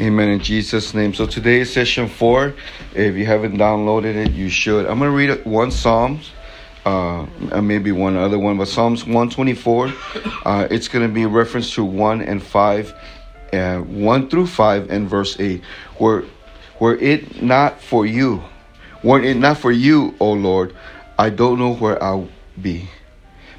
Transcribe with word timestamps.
Amen 0.00 0.28
in 0.28 0.40
Jesus' 0.40 0.92
name. 0.92 1.14
So 1.14 1.24
today 1.24 1.60
is 1.60 1.72
session 1.72 2.08
four. 2.08 2.54
If 2.96 3.14
you 3.14 3.26
haven't 3.26 3.56
downloaded 3.58 4.16
it, 4.16 4.32
you 4.32 4.48
should. 4.48 4.86
I'm 4.86 4.98
going 4.98 5.08
to 5.08 5.16
read 5.16 5.44
one 5.44 5.70
Psalms, 5.70 6.32
uh, 6.84 7.26
maybe 7.62 7.92
one 7.92 8.16
other 8.16 8.36
one, 8.36 8.58
but 8.58 8.66
Psalms 8.66 9.04
124. 9.04 9.92
Uh, 10.44 10.66
it's 10.68 10.88
going 10.88 11.06
to 11.06 11.14
be 11.14 11.26
reference 11.26 11.72
to 11.74 11.84
1 11.84 12.22
and 12.22 12.42
5, 12.42 12.94
uh, 13.52 13.78
1 13.78 14.30
through 14.30 14.48
5, 14.48 14.90
and 14.90 15.08
verse 15.08 15.38
8. 15.38 15.62
Were, 16.00 16.24
were 16.80 16.96
it 16.96 17.40
not 17.40 17.80
for 17.80 18.04
you, 18.04 18.42
were 19.04 19.22
it 19.22 19.36
not 19.36 19.58
for 19.58 19.70
you, 19.70 20.16
O 20.18 20.32
Lord, 20.32 20.74
I 21.20 21.30
don't 21.30 21.60
know 21.60 21.72
where 21.72 22.02
I'll 22.02 22.28
be. 22.60 22.88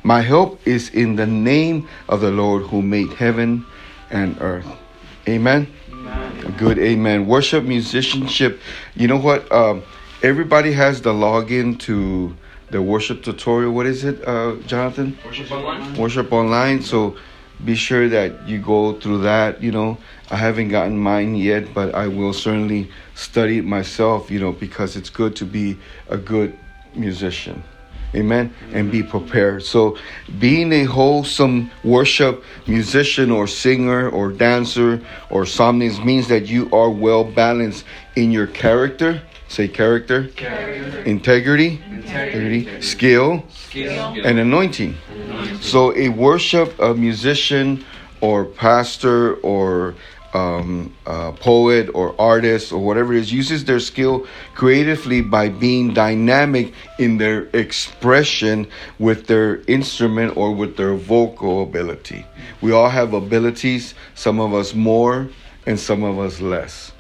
My 0.04 0.20
help 0.20 0.68
is 0.68 0.90
in 0.90 1.16
the 1.16 1.28
name 1.28 1.88
of 2.10 2.20
the 2.20 2.32
Lord 2.32 2.64
who 2.64 2.82
made 2.82 3.14
heaven 3.14 3.66
and 4.12 4.36
earth. 4.42 4.68
Amen. 5.30 5.72
Good. 6.52 6.78
Amen. 6.80 7.26
Worship, 7.26 7.64
musicianship. 7.64 8.62
You 8.96 9.08
know 9.08 9.18
what? 9.18 9.52
Um, 9.52 9.84
everybody 10.22 10.72
has 10.74 11.02
the 11.02 11.12
login 11.12 11.78
to 11.82 12.36
the 12.70 12.82
worship 12.82 13.24
tutorial. 13.24 13.74
What 13.74 13.88
is 13.88 14.04
it, 14.04 14.26
uh, 14.28 14.56
Jonathan? 14.68 15.18
Worship 15.26 15.52
online. 15.52 15.96
Worship 15.96 16.32
online. 16.32 16.82
So 16.82 17.18
be 17.66 17.76
sure 17.76 18.08
that 18.10 18.48
you 18.48 18.60
go 18.60 19.00
through 19.00 19.20
that. 19.20 19.62
You 19.62 19.72
know, 19.72 19.98
I 20.30 20.36
haven't 20.36 20.70
gotten 20.70 20.98
mine 20.98 21.36
yet, 21.36 21.74
but 21.74 21.94
I 21.96 22.08
will 22.08 22.32
certainly 22.34 22.90
study 23.16 23.58
it 23.58 23.66
myself. 23.66 24.30
You 24.30 24.40
know, 24.40 24.52
because 24.52 24.96
it's 24.96 25.10
good 25.10 25.36
to 25.38 25.46
be 25.46 25.78
a 26.10 26.18
good 26.18 26.58
musician. 26.94 27.64
Amen. 28.16 28.54
And 28.72 28.92
be 28.92 29.04
prepared. 29.04 29.64
So, 29.64 29.98
being 30.40 30.72
a 30.72 30.86
wholesome 30.86 31.70
worship 31.84 32.44
musician 32.66 33.30
or 33.30 33.46
singer 33.46 34.10
or 34.10 34.32
dancer 34.32 35.02
or 35.30 35.46
psalmist 35.46 36.04
means 36.04 36.28
that 36.30 36.48
you 36.48 36.70
are 36.72 36.90
well 36.90 37.24
balanced 37.24 37.84
in 38.16 38.32
your 38.32 38.48
character. 38.48 39.22
Say 39.48 39.68
character. 39.68 40.30
Character. 40.30 41.02
Integrity. 41.02 41.82
Integrity. 41.92 42.82
Skill. 42.82 43.44
Skill. 43.50 44.16
And 44.24 44.40
anointing. 44.40 44.98
So, 45.62 45.96
a 45.96 46.10
worship, 46.10 46.80
a 46.80 46.94
musician 46.94 47.84
or 48.22 48.46
pastor 48.46 49.36
or 49.36 49.96
um, 50.36 50.94
uh, 51.06 51.32
poet 51.32 51.90
or 51.94 52.14
artist 52.20 52.74
or 52.74 52.80
whatever 52.80 53.14
it 53.14 53.20
is 53.20 53.32
uses 53.32 53.64
their 53.64 53.80
skill 53.80 54.28
creatively 54.54 55.22
by 55.22 55.48
being 55.48 55.94
dynamic 55.94 56.74
in 57.00 57.18
their 57.18 57.44
expression 57.54 58.68
with 59.00 59.28
their 59.28 59.62
instrument 59.68 60.36
or 60.36 60.52
with 60.52 60.76
their 60.76 60.94
vocal 60.94 61.64
ability. 61.64 62.26
We 62.62 62.74
all 62.74 62.90
have 62.90 63.14
abilities, 63.14 63.96
some 64.14 64.42
of 64.42 64.54
us 64.54 64.74
more 64.74 65.30
and 65.66 65.80
some 65.80 66.04
of 66.04 66.20
us 66.20 66.42
less. 66.42 66.92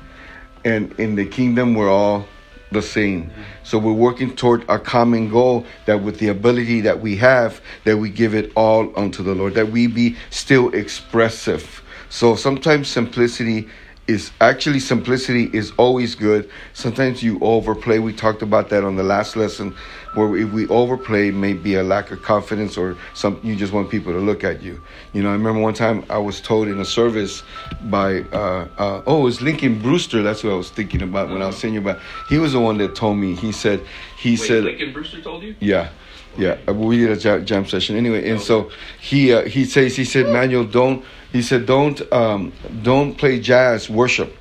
And 0.63 0.97
in 0.97 1.15
the 1.15 1.25
kingdom, 1.25 1.75
we're 1.75 1.91
all 1.91 2.25
the 2.71 2.81
same. 2.81 3.31
So 3.63 3.77
we're 3.77 3.93
working 3.93 4.33
toward 4.35 4.63
a 4.69 4.79
common 4.79 5.29
goal 5.29 5.65
that 5.87 6.01
with 6.01 6.19
the 6.19 6.29
ability 6.29 6.81
that 6.81 7.01
we 7.01 7.17
have, 7.17 7.61
that 7.83 7.97
we 7.97 8.09
give 8.09 8.33
it 8.33 8.51
all 8.55 8.97
unto 8.97 9.23
the 9.23 9.35
Lord, 9.35 9.53
that 9.55 9.71
we 9.71 9.87
be 9.87 10.15
still 10.29 10.73
expressive 10.73 11.81
so 12.15 12.37
sometimes 12.37 12.87
simplicity 12.87 13.67
is 14.07 14.31
actually 14.39 14.79
simplicity 14.79 15.49
is 15.51 15.73
always 15.75 16.15
good. 16.15 16.49
Sometimes 16.71 17.21
you 17.21 17.37
overplay. 17.41 17.99
We 17.99 18.13
talked 18.13 18.41
about 18.41 18.69
that 18.69 18.85
on 18.85 18.95
the 18.95 19.03
last 19.03 19.35
lesson, 19.35 19.75
where 20.13 20.33
if 20.37 20.49
we 20.53 20.65
overplay, 20.69 21.31
maybe 21.31 21.75
a 21.75 21.83
lack 21.83 22.11
of 22.11 22.21
confidence 22.21 22.77
or 22.77 22.95
some 23.15 23.37
you 23.43 23.53
just 23.57 23.73
want 23.73 23.89
people 23.89 24.13
to 24.13 24.19
look 24.19 24.45
at 24.45 24.61
you. 24.63 24.81
You 25.11 25.23
know, 25.23 25.29
I 25.29 25.33
remember 25.33 25.59
one 25.59 25.73
time 25.73 26.05
I 26.09 26.17
was 26.17 26.39
told 26.39 26.69
in 26.69 26.79
a 26.79 26.85
service 26.85 27.43
by 27.81 28.21
uh, 28.31 28.69
uh, 28.77 29.01
oh, 29.05 29.19
it 29.19 29.23
was 29.23 29.41
Lincoln 29.41 29.81
Brewster. 29.81 30.23
That's 30.23 30.41
what 30.41 30.53
I 30.53 30.55
was 30.55 30.69
thinking 30.69 31.01
about 31.01 31.27
when 31.27 31.41
I 31.41 31.47
was 31.47 31.57
saying 31.57 31.73
you 31.73 31.81
about. 31.81 31.99
He 32.29 32.37
was 32.37 32.53
the 32.53 32.61
one 32.61 32.77
that 32.77 32.95
told 32.95 33.17
me. 33.17 33.35
He 33.35 33.51
said 33.51 33.81
he 34.17 34.31
Wait, 34.31 34.37
said 34.37 34.63
Lincoln 34.63 34.93
Brewster 34.93 35.21
told 35.21 35.43
you? 35.43 35.53
yeah. 35.59 35.89
Yeah, 36.37 36.69
we 36.69 36.97
did 36.97 37.11
a 37.11 37.15
jam, 37.15 37.45
jam 37.45 37.65
session 37.65 37.95
anyway, 37.95 38.29
and 38.29 38.41
so 38.41 38.69
he 38.99 39.33
uh, 39.33 39.43
he 39.43 39.63
says 39.63 39.95
he 39.95 40.03
said 40.03 40.27
Manuel 40.27 40.65
don't 40.65 41.05
he 41.31 41.41
said 41.41 41.65
don't 41.65 42.01
um, 42.13 42.53
don't 42.83 43.15
play 43.15 43.39
jazz 43.39 43.89
worship, 43.89 44.35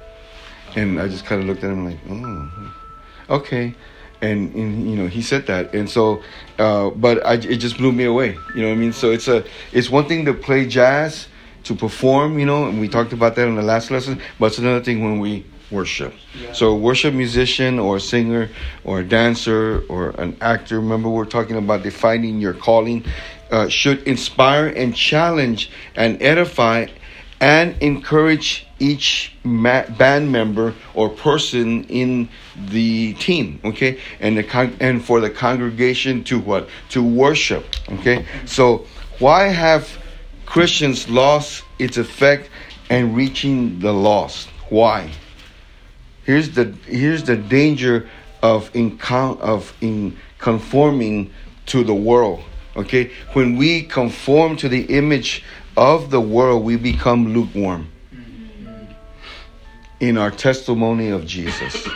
and 0.77 1.01
I 1.01 1.09
just 1.09 1.25
kind 1.25 1.41
of 1.41 1.47
looked 1.47 1.65
at 1.65 1.71
him 1.71 1.85
like 1.85 1.99
oh 2.09 2.75
okay, 3.31 3.75
and, 4.21 4.55
and 4.55 4.91
you 4.91 4.97
know 4.97 5.07
he 5.07 5.23
said 5.23 5.47
that, 5.47 5.75
and 5.75 5.89
so 5.89 6.23
uh, 6.59 6.91
but 6.91 7.25
I, 7.25 7.35
it 7.35 7.57
just 7.57 7.77
blew 7.79 7.93
me 7.93 8.05
away, 8.05 8.37
you 8.55 8.63
know 8.63 8.69
what 8.69 8.75
I 8.75 8.79
mean? 8.79 8.93
So 8.93 9.11
it's 9.11 9.29
a 9.29 9.45
it's 9.73 9.91
one 9.91 10.07
thing 10.07 10.25
to 10.27 10.35
play 10.35 10.67
jazz 10.67 11.29
to 11.65 11.75
perform, 11.75 12.39
you 12.39 12.47
know, 12.47 12.69
and 12.69 12.81
we 12.81 12.89
talked 12.89 13.13
about 13.13 13.35
that 13.37 13.49
in 13.49 13.57
the 13.57 13.63
last 13.63 13.91
lesson, 13.91 14.21
but 14.39 14.47
it's 14.47 14.59
another 14.59 14.85
thing 14.85 15.03
when 15.03 15.19
we 15.19 15.45
worship. 15.71 16.15
Yeah. 16.39 16.53
So 16.53 16.77
worship 16.77 17.15
musician 17.15 17.79
or 17.79 17.97
a 17.97 18.01
singer 18.01 18.51
or 18.85 19.01
a 19.01 19.05
dancer 19.05 19.83
or 19.89 20.11
an 20.11 20.37
actor. 20.41 20.79
Remember, 20.79 21.09
we're 21.09 21.25
talking 21.25 21.57
about 21.57 21.83
defining 21.83 22.41
your 22.41 22.55
calling. 22.55 23.05
Uh, 23.51 23.69
should 23.69 24.03
inspire 24.05 24.67
and 24.69 24.97
challenge 24.97 25.71
and 25.95 26.21
edify 26.23 26.87
and 27.41 27.77
encourage 27.83 28.67
each 28.79 29.33
ma- 29.45 29.87
band 29.99 30.33
member 30.33 30.75
or 30.95 31.09
person 31.09 31.85
in 31.85 32.29
the 32.71 33.13
team 33.15 33.61
okay? 33.65 34.01
And 34.21 34.39
the 34.39 34.43
con- 34.43 34.77
and 34.81 35.05
for 35.05 35.21
the 35.21 35.31
congregation 35.31 36.25
to 36.25 36.39
what? 36.39 36.69
To 36.91 37.03
worship 37.03 37.67
okay? 37.93 38.25
So 38.47 38.87
why 39.19 39.49
have 39.49 39.99
christians 40.47 41.09
lost 41.09 41.65
its 41.79 41.97
effect 41.97 42.49
and 42.89 43.15
reaching 43.15 43.79
the 43.81 43.93
lost? 43.93 44.49
Why? 44.71 45.11
Here's 46.25 46.51
the 46.51 46.75
here's 46.87 47.25
the 47.25 47.37
danger 47.37 48.09
of 48.43 48.71
in 48.75 48.99
con- 48.99 49.39
of 49.41 49.75
in 49.81 50.17
conforming 50.39 51.31
to 51.67 51.85
the 51.85 51.95
world. 51.95 52.43
Okay, 52.77 53.13
when 53.35 53.57
we 53.57 53.83
conform 53.83 54.57
to 54.57 54.69
the 54.69 54.83
image 54.97 55.45
of 55.77 56.11
the 56.11 56.21
world, 56.21 56.65
we 56.65 56.77
become 56.77 57.33
lukewarm. 57.33 57.89
In 60.01 60.19
our 60.19 60.31
testimony 60.31 61.09
of 61.11 61.25
Jesus, 61.25 61.87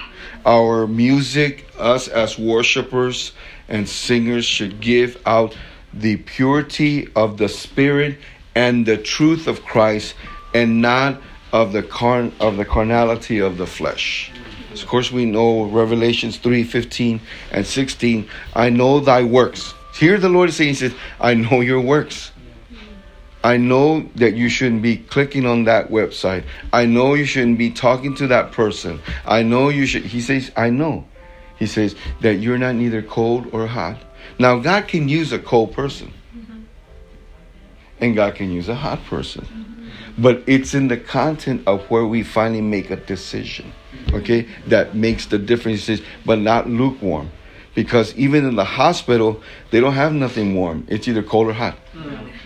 our 0.47 0.87
music, 0.87 1.67
us 1.78 2.06
as 2.06 2.38
worshipers 2.38 3.33
and 3.69 3.88
singers, 3.88 4.44
should 4.44 4.81
give 4.81 5.21
out 5.27 5.56
the 5.93 6.17
purity 6.17 7.09
of 7.17 7.38
the 7.38 7.49
spirit 7.49 8.19
and 8.55 8.87
the 8.87 8.97
truth 8.97 9.47
of 9.47 9.65
Christ, 9.65 10.15
and 10.55 10.81
not 10.81 11.21
of 11.53 11.72
the 11.72 11.83
carn 11.83 12.33
of 12.41 12.56
the 12.56 12.65
carnality 12.65 13.38
of 13.38 13.56
the 13.56 13.67
flesh. 13.67 14.31
Of 14.72 14.87
course, 14.87 15.11
we 15.11 15.25
know 15.25 15.65
Revelations 15.65 16.37
3 16.38 16.62
15 16.62 17.21
and 17.50 17.67
16. 17.67 18.28
I 18.55 18.71
know 18.71 19.00
thy 19.00 19.25
works. 19.25 19.75
Here 19.98 20.19
the 20.19 20.28
Lord 20.28 20.48
is 20.48 20.56
saying, 20.56 20.70
He 20.70 20.75
says, 20.75 20.94
I 21.20 21.34
know 21.34 21.60
your 21.60 21.81
works. 21.81 22.32
I 23.42 23.56
know 23.56 24.09
that 24.16 24.34
you 24.34 24.48
shouldn't 24.48 24.82
be 24.82 24.97
clicking 24.97 25.47
on 25.47 25.64
that 25.64 25.91
website. 25.91 26.44
I 26.72 26.86
know 26.86 27.14
you 27.14 27.25
shouldn't 27.25 27.59
be 27.59 27.70
talking 27.70 28.14
to 28.16 28.26
that 28.28 28.53
person. 28.53 29.00
I 29.25 29.42
know 29.42 29.69
you 29.69 29.87
should. 29.87 30.04
He 30.04 30.20
says, 30.20 30.50
I 30.56 30.70
know. 30.70 31.06
He 31.58 31.66
says 31.66 31.94
that 32.20 32.34
you're 32.34 32.58
not 32.58 32.75
neither 32.75 33.03
cold 33.03 33.48
or 33.53 33.66
hot. 33.66 33.97
Now, 34.38 34.58
God 34.58 34.88
can 34.88 35.08
use 35.08 35.32
a 35.32 35.38
cold 35.38 35.72
person, 35.72 36.12
and 38.00 38.14
God 38.14 38.34
can 38.34 38.50
use 38.50 38.69
a 38.69 38.75
hot 38.75 39.04
person 39.04 39.47
but 40.19 40.42
it's 40.48 40.75
in 40.75 40.88
the 40.88 40.97
content 40.97 41.62
of 41.66 41.81
where 41.91 42.04
we 42.04 42.22
finally 42.22 42.60
make 42.60 42.91
a 42.91 42.97
decision 42.97 43.72
okay 44.12 44.47
that 44.66 44.94
makes 44.94 45.26
the 45.26 45.38
differences 45.38 46.03
but 46.26 46.38
not 46.38 46.69
lukewarm 46.69 47.31
because 47.78 48.15
even 48.16 48.44
in 48.44 48.56
the 48.56 48.65
hospital 48.65 49.41
they 49.71 49.81
don't 49.81 49.94
have 49.94 50.12
nothing 50.12 50.55
warm 50.55 50.84
it's 50.89 51.06
either 51.06 51.22
cold 51.22 51.47
or 51.47 51.53
hot 51.53 51.77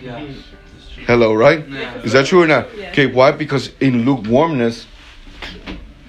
yeah. 0.01 0.19
hello 1.07 1.33
right 1.33 1.67
yeah. 1.69 2.01
is 2.03 2.13
that 2.13 2.25
true 2.25 2.43
or 2.43 2.47
not 2.47 2.65
yeah. 2.77 2.91
okay 2.91 3.07
why 3.07 3.31
because 3.31 3.71
in 3.79 4.05
lukewarmness 4.05 4.85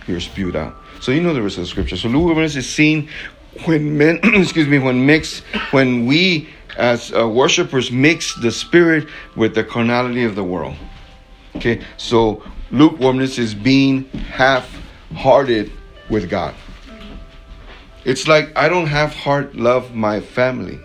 you're 0.06 0.20
spewed 0.20 0.56
out 0.56 0.75
so 1.00 1.10
you 1.10 1.22
know 1.22 1.32
the 1.32 1.43
rest 1.43 1.56
of 1.56 1.64
the 1.64 1.69
scripture 1.69 1.96
so 1.96 2.08
lukewarmness 2.08 2.56
is 2.56 2.69
seen 2.69 3.08
when 3.64 3.96
men 3.96 4.20
excuse 4.25 4.69
me 4.69 4.78
when 4.78 5.06
mixed 5.06 5.43
when 5.70 6.06
we 6.06 6.48
as 6.76 7.12
uh, 7.14 7.26
worshipers 7.26 7.90
mix 7.90 8.34
the 8.43 8.50
spirit 8.50 9.06
with 9.37 9.54
the 9.54 9.64
carnality 9.64 10.25
of 10.25 10.34
the 10.34 10.44
world 10.44 10.76
Okay, 11.56 11.81
so 11.96 12.43
lukewarmness 12.72 13.38
is 13.38 13.54
being 13.54 14.04
half 14.32 14.69
hearted 15.14 15.70
with 16.10 16.28
God. 16.28 16.54
It's 18.04 18.28
like 18.28 18.52
I 18.56 18.68
don't 18.68 18.86
have 18.86 19.14
heart 19.14 19.54
love 19.54 19.94
my 19.94 20.20
family. 20.20 20.80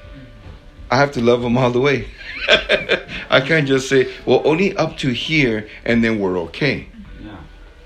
I 0.91 0.97
have 0.97 1.11
to 1.13 1.21
love 1.21 1.41
them 1.41 1.57
all 1.57 1.71
the 1.71 1.81
way. 1.81 2.07
I 3.29 3.41
can't 3.41 3.67
just 3.67 3.89
say, 3.89 4.11
well, 4.25 4.41
only 4.43 4.75
up 4.75 4.97
to 4.97 5.09
here 5.09 5.69
and 5.85 6.03
then 6.03 6.19
we're 6.19 6.39
okay. 6.39 6.87
Yeah. 7.23 7.37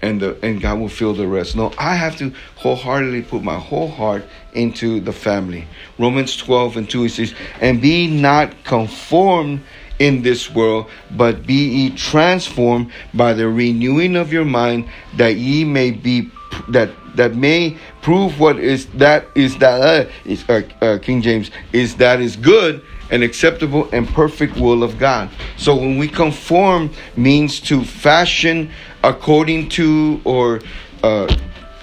And 0.02 0.22
the 0.22 0.38
and 0.46 0.62
God 0.62 0.80
will 0.80 0.90
fill 0.90 1.14
the 1.14 1.28
rest. 1.28 1.56
No, 1.56 1.74
I 1.78 1.96
have 1.96 2.16
to 2.18 2.34
wholeheartedly 2.56 3.24
put 3.24 3.44
my 3.44 3.60
whole 3.60 3.90
heart 3.90 4.24
into 4.54 5.00
the 5.00 5.12
family. 5.12 5.68
Romans 5.98 6.38
12 6.38 6.78
and 6.78 6.90
2 6.90 7.06
it 7.06 7.10
says, 7.10 7.34
and 7.60 7.82
be 7.82 8.08
not 8.08 8.64
conformed 8.64 9.64
in 10.00 10.22
this 10.22 10.50
world, 10.50 10.90
but 11.12 11.46
be 11.46 11.54
ye 11.54 11.90
transformed 11.96 12.92
by 13.14 13.34
the 13.34 13.48
renewing 13.48 14.16
of 14.16 14.34
your 14.34 14.46
mind, 14.46 14.90
that 15.18 15.36
ye 15.36 15.64
may 15.64 15.92
be 15.92 16.30
that 16.70 16.90
that 17.16 17.36
may 17.36 17.78
prove 18.02 18.40
what 18.40 18.60
is 18.60 18.88
that 18.88 19.28
is 19.36 19.58
that 19.58 20.08
uh, 20.08 20.12
is 20.26 20.48
uh, 20.50 20.62
uh, 20.82 20.98
King 21.00 21.22
James 21.22 21.52
is 21.72 21.96
that 21.98 22.20
is 22.20 22.36
good 22.36 22.84
and 23.12 23.24
acceptable 23.24 23.90
and 23.92 24.08
perfect 24.08 24.56
will 24.58 24.84
of 24.84 24.98
God. 24.98 25.30
So 25.58 25.76
when 25.76 25.98
we 25.98 26.08
conform 26.08 26.92
means 27.16 27.60
to 27.62 27.84
fashion 27.84 28.72
according 29.04 29.70
to 29.70 30.22
or 30.24 30.62
uh, 31.04 31.34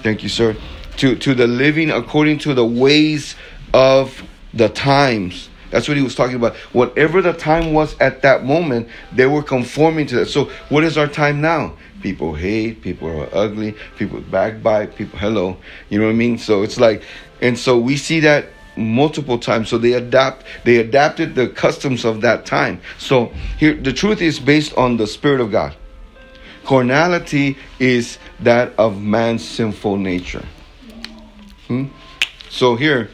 thank 0.03 0.23
you 0.23 0.29
sir 0.29 0.55
to 0.97 1.15
to 1.15 1.33
the 1.33 1.47
living 1.47 1.91
according 1.91 2.39
to 2.39 2.53
the 2.53 2.65
ways 2.65 3.35
of 3.73 4.23
the 4.53 4.69
times. 4.69 5.49
That's 5.69 5.87
what 5.87 5.95
he 5.95 6.03
was 6.03 6.15
talking 6.15 6.35
about. 6.35 6.55
Whatever 6.73 7.21
the 7.21 7.33
time 7.33 7.73
was 7.73 7.95
at 7.99 8.21
that 8.23 8.43
moment, 8.43 8.89
they 9.13 9.25
were 9.25 9.41
conforming 9.41 10.05
to 10.07 10.15
that. 10.17 10.25
So, 10.25 10.51
what 10.67 10.83
is 10.83 10.97
our 10.97 11.07
time 11.07 11.39
now? 11.39 11.77
People 12.01 12.33
hate, 12.33 12.81
people 12.81 13.07
are 13.07 13.29
ugly, 13.33 13.75
people 13.97 14.21
backbite, 14.21 14.95
people, 14.95 15.19
hello. 15.19 15.57
You 15.89 15.99
know 15.99 16.05
what 16.05 16.11
I 16.11 16.15
mean? 16.15 16.37
So, 16.37 16.63
it's 16.63 16.79
like, 16.79 17.03
and 17.41 17.57
so 17.57 17.77
we 17.79 17.97
see 17.97 18.19
that 18.21 18.45
multiple 18.75 19.37
times. 19.37 19.69
So, 19.69 19.77
they 19.77 19.93
adapt, 19.93 20.45
they 20.63 20.77
adapted 20.77 21.35
the 21.35 21.47
customs 21.47 22.05
of 22.05 22.21
that 22.21 22.45
time. 22.45 22.81
So, 22.97 23.31
here, 23.57 23.73
the 23.73 23.93
truth 23.93 24.21
is 24.21 24.39
based 24.39 24.75
on 24.77 24.97
the 24.97 25.07
Spirit 25.07 25.41
of 25.41 25.51
God. 25.51 25.75
Carnality 26.65 27.57
is 27.79 28.17
that 28.39 28.73
of 28.77 29.01
man's 29.01 29.43
sinful 29.43 29.97
nature. 29.97 30.45
Hmm? 31.67 31.85
So, 32.49 32.75
here, 32.75 33.09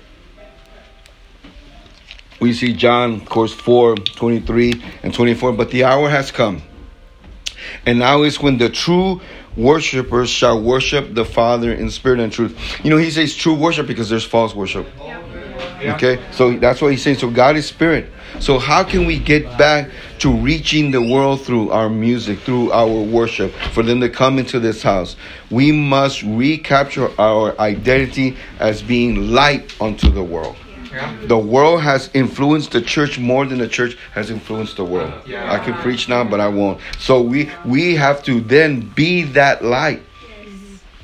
we 2.39 2.53
see 2.53 2.73
John, 2.73 3.15
of 3.15 3.25
course, 3.25 3.53
4 3.53 3.95
23 3.95 4.83
and 5.03 5.13
24. 5.13 5.53
But 5.53 5.71
the 5.71 5.83
hour 5.83 6.09
has 6.09 6.31
come, 6.31 6.61
and 7.87 7.99
now 7.99 8.23
is 8.23 8.39
when 8.41 8.57
the 8.57 8.69
true 8.69 9.21
worshipers 9.55 10.29
shall 10.29 10.61
worship 10.61 11.13
the 11.13 11.25
Father 11.25 11.71
in 11.71 11.89
spirit 11.89 12.19
and 12.19 12.31
truth. 12.31 12.55
You 12.83 12.91
know, 12.91 12.97
he 12.97 13.09
says 13.09 13.33
true 13.33 13.55
worship 13.55 13.87
because 13.87 14.09
there's 14.09 14.25
false 14.25 14.53
worship. 14.53 14.87
Okay, 15.81 16.21
so 16.31 16.57
that's 16.57 16.81
what 16.81 16.91
he's 16.91 17.01
saying. 17.01 17.17
So 17.17 17.29
God 17.29 17.55
is 17.55 17.65
spirit. 17.65 18.11
So 18.39 18.59
how 18.59 18.83
can 18.83 19.05
we 19.05 19.17
get 19.17 19.57
back 19.57 19.89
to 20.19 20.31
reaching 20.31 20.91
the 20.91 21.01
world 21.01 21.41
through 21.41 21.71
our 21.71 21.89
music, 21.89 22.39
through 22.39 22.71
our 22.71 23.01
worship, 23.01 23.51
for 23.71 23.83
them 23.83 24.01
to 24.01 24.09
come 24.09 24.37
into 24.37 24.59
this 24.59 24.83
house? 24.83 25.15
We 25.49 25.71
must 25.71 26.23
recapture 26.23 27.09
our 27.19 27.57
identity 27.59 28.37
as 28.59 28.81
being 28.81 29.31
light 29.31 29.73
unto 29.79 30.11
the 30.11 30.23
world. 30.23 30.57
The 31.27 31.37
world 31.37 31.81
has 31.81 32.09
influenced 32.13 32.71
the 32.71 32.81
church 32.81 33.19
more 33.19 33.45
than 33.45 33.57
the 33.57 33.67
church 33.67 33.97
has 34.13 34.29
influenced 34.29 34.77
the 34.77 34.85
world. 34.85 35.13
Yeah. 35.25 35.51
I 35.51 35.59
can 35.59 35.73
preach 35.75 36.07
now, 36.09 36.23
but 36.23 36.39
I 36.39 36.47
won't. 36.47 36.79
So 36.99 37.21
we 37.21 37.49
we 37.65 37.95
have 37.95 38.23
to 38.23 38.41
then 38.41 38.81
be 38.95 39.23
that 39.23 39.63
light. 39.63 40.01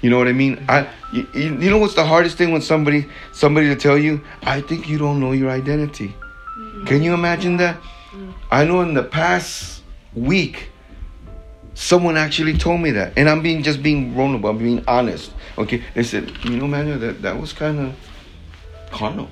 You 0.02 0.10
know 0.10 0.18
what 0.18 0.28
I 0.28 0.34
mean? 0.34 0.64
I 0.68 0.88
you, 1.14 1.28
you 1.34 1.70
know 1.70 1.78
what's 1.78 1.96
the 1.96 2.06
hardest 2.06 2.38
thing 2.38 2.52
when 2.52 2.62
somebody 2.62 3.08
somebody 3.32 3.68
to 3.70 3.76
tell 3.76 3.98
you, 3.98 4.22
I 4.42 4.62
think 4.62 4.90
you 4.90 4.98
don't 4.98 5.20
know 5.20 5.32
your 5.32 5.50
identity. 5.50 6.16
Mm. 6.58 6.88
Can 6.88 7.04
you 7.04 7.14
imagine 7.14 7.58
that? 7.58 7.80
Mm. 8.12 8.34
I 8.52 8.66
know 8.66 8.82
in 8.82 8.94
the 8.94 9.04
past 9.04 9.84
week 10.14 10.70
someone 11.74 12.18
actually 12.18 12.58
told 12.58 12.82
me 12.82 12.92
that. 12.92 13.14
And 13.18 13.30
I'm 13.30 13.42
being 13.42 13.64
just 13.64 13.82
being 13.82 14.14
vulnerable, 14.14 14.50
I'm 14.50 14.58
being 14.58 14.84
honest. 14.88 15.32
Okay. 15.58 15.84
They 15.94 16.04
said, 16.04 16.32
you 16.44 16.58
know, 16.58 16.68
man 16.68 17.00
that, 17.00 17.22
that 17.22 17.40
was 17.40 17.54
kind 17.54 17.80
of 17.80 17.96
carnal. 18.92 19.30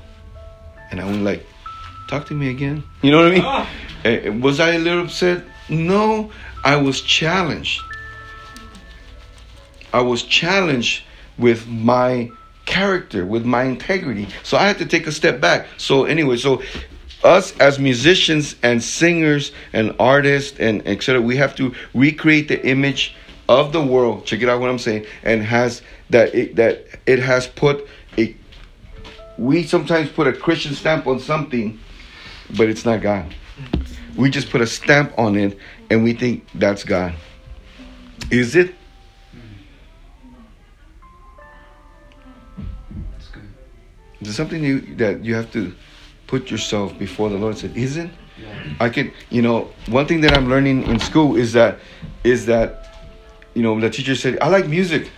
And 0.91 0.99
I 0.99 1.05
went 1.05 1.23
like, 1.23 1.45
talk 2.07 2.25
to 2.27 2.33
me 2.33 2.49
again. 2.49 2.83
You 3.01 3.11
know 3.11 3.17
what 3.17 3.27
I 3.27 3.31
mean? 3.31 3.43
Ah. 3.45 3.69
Eh, 4.03 4.29
Was 4.29 4.59
I 4.59 4.73
a 4.73 4.79
little 4.79 5.05
upset? 5.05 5.43
No, 5.69 6.31
I 6.63 6.75
was 6.75 7.01
challenged. 7.01 7.81
I 9.93 10.01
was 10.01 10.23
challenged 10.23 11.03
with 11.37 11.67
my 11.67 12.29
character, 12.65 13.25
with 13.25 13.45
my 13.45 13.63
integrity. 13.63 14.27
So 14.43 14.57
I 14.57 14.67
had 14.67 14.77
to 14.79 14.85
take 14.85 15.07
a 15.07 15.11
step 15.11 15.41
back. 15.41 15.67
So 15.77 16.05
anyway, 16.05 16.37
so 16.37 16.61
us 17.23 17.55
as 17.59 17.79
musicians 17.79 18.55
and 18.63 18.81
singers 18.81 19.51
and 19.73 19.95
artists 19.99 20.59
and 20.59 20.85
etc. 20.87 21.21
We 21.21 21.37
have 21.37 21.55
to 21.55 21.73
recreate 21.93 22.47
the 22.47 22.65
image 22.65 23.15
of 23.49 23.73
the 23.73 23.81
world. 23.81 24.25
Check 24.25 24.41
it 24.41 24.49
out 24.49 24.59
what 24.61 24.69
I'm 24.69 24.79
saying, 24.79 25.05
and 25.23 25.43
has 25.43 25.81
that 26.09 26.33
it, 26.33 26.55
that 26.55 26.85
it 27.05 27.19
has 27.19 27.47
put. 27.47 27.87
We 29.41 29.63
sometimes 29.63 30.11
put 30.11 30.27
a 30.27 30.33
Christian 30.33 30.75
stamp 30.75 31.07
on 31.07 31.19
something, 31.19 31.79
but 32.55 32.69
it's 32.69 32.85
not 32.85 33.01
God. 33.01 33.33
We 34.15 34.29
just 34.29 34.51
put 34.51 34.61
a 34.61 34.67
stamp 34.67 35.17
on 35.17 35.35
it, 35.35 35.57
and 35.89 36.03
we 36.03 36.13
think 36.13 36.45
that's 36.53 36.83
God. 36.83 37.15
Is 38.29 38.55
it? 38.55 38.75
That's 44.19 44.29
it 44.29 44.33
something 44.33 44.63
you, 44.63 44.81
that 44.97 45.25
you 45.25 45.33
have 45.33 45.51
to 45.53 45.73
put 46.27 46.51
yourself 46.51 46.95
before 46.99 47.29
the 47.29 47.37
Lord? 47.37 47.57
Said, 47.57 47.75
is 47.75 47.97
it? 47.97 48.11
Yeah. 48.39 48.53
I 48.79 48.89
can, 48.89 49.11
you 49.31 49.41
know, 49.41 49.71
one 49.87 50.05
thing 50.05 50.21
that 50.21 50.37
I'm 50.37 50.49
learning 50.49 50.83
in 50.83 50.99
school 50.99 51.35
is 51.35 51.53
that, 51.53 51.79
is 52.23 52.45
that, 52.45 53.09
you 53.55 53.63
know, 53.63 53.79
the 53.79 53.89
teacher 53.89 54.13
said, 54.13 54.37
I 54.39 54.49
like 54.49 54.67
music, 54.67 55.09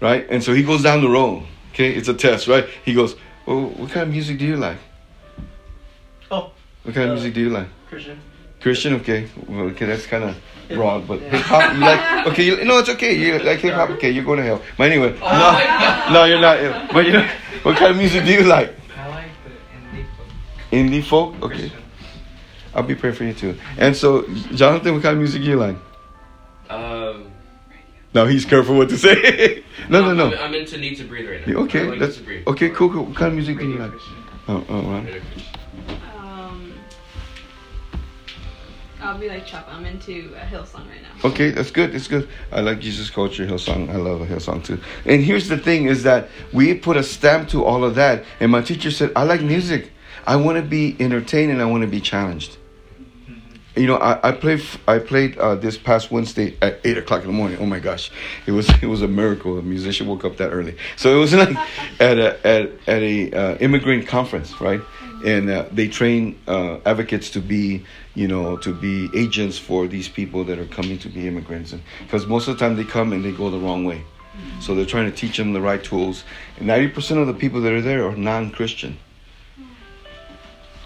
right? 0.00 0.28
And 0.30 0.44
so 0.44 0.54
he 0.54 0.62
goes 0.62 0.84
down 0.84 1.02
the 1.02 1.08
road. 1.08 1.42
Okay, 1.72 1.92
it's 1.92 2.06
a 2.06 2.14
test, 2.14 2.46
right? 2.46 2.68
He 2.84 2.94
goes, 2.94 3.16
well, 3.48 3.60
what 3.80 3.90
kind 3.90 4.04
of 4.06 4.10
music 4.12 4.38
do 4.38 4.44
you 4.44 4.56
like? 4.56 4.76
Oh, 6.30 6.50
What 6.82 6.94
kind 6.94 7.06
of 7.06 7.10
Uh, 7.10 7.14
music 7.14 7.34
do 7.34 7.40
you 7.40 7.50
like? 7.50 7.68
Christian. 7.88 8.18
Christian, 8.60 8.94
okay. 9.00 9.28
Well, 9.46 9.66
okay, 9.72 9.86
that's 9.86 10.06
kind 10.06 10.24
of 10.24 10.36
broad, 10.74 11.06
but 11.08 11.20
hip 11.20 11.42
hop, 11.42 11.72
you 11.74 11.80
like? 11.80 12.26
Okay, 12.28 12.44
you, 12.44 12.64
no, 12.64 12.78
it's 12.80 12.88
okay. 12.90 13.14
You 13.14 13.38
like 13.38 13.60
hip 13.60 13.74
hop? 13.74 13.90
Okay, 13.96 14.10
you're 14.10 14.24
going 14.24 14.38
to 14.38 14.44
hell. 14.44 14.60
But 14.76 14.90
anyway, 14.90 15.12
no, 15.20 16.10
no, 16.12 16.24
you're 16.24 16.40
not. 16.40 16.92
But 16.92 17.06
you 17.06 17.12
know, 17.12 17.26
what 17.62 17.76
kind 17.78 17.92
of 17.92 17.96
music 17.96 18.24
do 18.26 18.32
you 18.32 18.42
like? 18.44 18.74
I 18.96 19.08
like 19.08 19.30
the 19.44 19.50
indie 19.96 20.06
folk. 20.16 20.28
Indie 20.72 21.02
folk? 21.04 21.42
Okay, 21.42 21.68
Christian. 21.70 21.82
I'll 22.74 22.82
be 22.82 22.94
praying 22.94 23.16
for 23.16 23.24
you 23.24 23.32
too. 23.32 23.56
And 23.78 23.96
so, 23.96 24.26
Jonathan, 24.54 24.92
what 24.94 25.02
kind 25.02 25.14
of 25.14 25.18
music 25.24 25.40
do 25.42 25.48
you 25.48 25.56
like? 25.56 25.76
Um, 26.68 27.30
No, 28.12 28.26
he's 28.26 28.44
careful 28.44 28.76
what 28.76 28.88
to 28.90 28.98
say. 28.98 29.57
no, 29.88 30.00
no, 30.02 30.10
I'm, 30.10 30.16
no. 30.30 30.36
I'm 30.36 30.54
into 30.54 30.78
Need 30.78 30.96
to 30.96 31.04
Breathe 31.04 31.28
right 31.28 31.46
now. 31.46 31.52
Yeah, 31.52 31.58
I 31.58 31.62
Okay, 31.62 31.84
like 31.84 31.98
that's 31.98 32.16
to 32.16 32.22
Breathe. 32.22 32.46
okay. 32.46 32.70
Cool, 32.70 32.90
cool. 32.90 33.04
What 33.04 33.16
kind 33.16 33.28
of 33.28 33.34
music 33.34 33.58
do 33.58 33.68
you 33.68 33.78
like? 33.78 33.92
Oh, 34.48 34.64
oh, 34.68 34.82
right. 34.82 35.22
Um, 36.16 36.72
I'll 39.00 39.18
be 39.18 39.28
like 39.28 39.46
Chuck. 39.46 39.66
I'm 39.70 39.84
into 39.84 40.34
a 40.34 40.40
Hillsong 40.44 40.88
right 40.88 41.02
now. 41.02 41.28
Okay, 41.28 41.50
that's 41.50 41.70
good. 41.70 41.92
That's 41.92 42.08
good. 42.08 42.28
I 42.50 42.60
like 42.60 42.80
Jesus 42.80 43.10
culture, 43.10 43.46
Hillsong. 43.46 43.90
I 43.90 43.96
love 43.96 44.20
a 44.22 44.26
Hillsong 44.26 44.64
too. 44.64 44.80
And 45.04 45.22
here's 45.22 45.48
the 45.48 45.58
thing: 45.58 45.86
is 45.86 46.02
that 46.04 46.28
we 46.52 46.74
put 46.74 46.96
a 46.96 47.02
stamp 47.02 47.48
to 47.50 47.64
all 47.64 47.84
of 47.84 47.94
that. 47.96 48.24
And 48.40 48.50
my 48.50 48.62
teacher 48.62 48.90
said, 48.90 49.12
"I 49.14 49.24
like 49.24 49.42
music. 49.42 49.92
I 50.26 50.36
want 50.36 50.56
to 50.56 50.62
be 50.62 50.96
entertained 50.98 51.52
and 51.52 51.60
I 51.62 51.66
want 51.66 51.82
to 51.82 51.88
be 51.88 52.00
challenged." 52.00 52.56
You 53.78 53.86
know, 53.86 53.96
I, 53.96 54.30
I 54.30 54.32
played 54.32 54.60
I 54.88 54.98
played 54.98 55.38
uh, 55.38 55.54
this 55.54 55.78
past 55.78 56.10
Wednesday 56.10 56.56
at 56.60 56.80
eight 56.82 56.98
o'clock 56.98 57.20
in 57.20 57.28
the 57.28 57.32
morning. 57.32 57.58
Oh 57.60 57.66
my 57.66 57.78
gosh, 57.78 58.10
it 58.44 58.50
was 58.50 58.68
it 58.82 58.86
was 58.86 59.02
a 59.02 59.08
miracle. 59.08 59.56
A 59.56 59.62
musician 59.62 60.08
woke 60.08 60.24
up 60.24 60.36
that 60.38 60.50
early. 60.50 60.76
So 60.96 61.16
it 61.16 61.20
was 61.20 61.32
like 61.42 61.56
at 62.00 62.18
a 62.18 62.46
at, 62.46 62.70
at 62.88 63.02
a 63.02 63.32
uh, 63.32 63.56
immigrant 63.58 64.08
conference, 64.08 64.60
right? 64.60 64.80
And 65.24 65.48
uh, 65.48 65.66
they 65.70 65.86
train 65.86 66.38
uh, 66.48 66.78
advocates 66.86 67.30
to 67.30 67.40
be, 67.40 67.84
you 68.14 68.26
know, 68.26 68.56
to 68.58 68.72
be 68.72 69.10
agents 69.14 69.58
for 69.58 69.86
these 69.86 70.08
people 70.08 70.44
that 70.44 70.58
are 70.58 70.66
coming 70.66 70.98
to 70.98 71.08
be 71.08 71.28
immigrants, 71.28 71.74
because 72.00 72.26
most 72.26 72.48
of 72.48 72.58
the 72.58 72.64
time 72.64 72.76
they 72.76 72.84
come 72.84 73.12
and 73.12 73.24
they 73.24 73.32
go 73.32 73.48
the 73.48 73.58
wrong 73.58 73.84
way. 73.84 74.02
So 74.60 74.74
they're 74.74 74.86
trying 74.86 75.10
to 75.10 75.16
teach 75.16 75.36
them 75.36 75.52
the 75.52 75.60
right 75.60 75.82
tools. 75.82 76.24
And 76.56 76.66
ninety 76.66 76.88
percent 76.88 77.20
of 77.20 77.28
the 77.28 77.34
people 77.34 77.60
that 77.60 77.72
are 77.72 77.82
there 77.82 78.08
are 78.08 78.16
non-Christian 78.16 78.98